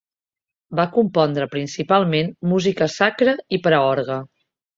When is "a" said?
3.81-3.85